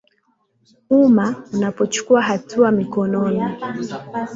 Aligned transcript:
umma 0.91 1.35
unapochukua 1.53 2.21
hatua 2.21 2.71
mikononi 2.71 3.43